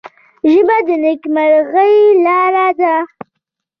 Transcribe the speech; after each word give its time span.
ژبه 0.51 0.77
د 0.87 0.89
نیکمرغۍ 1.03 1.95
لاره 2.25 2.67
ده 2.79 2.95